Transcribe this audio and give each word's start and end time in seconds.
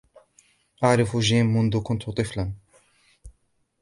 أعرف 0.83 1.17
جيم 1.17 1.45
منذ 1.45 1.83
كنت 1.83 2.09
طفلاً. 2.09 2.51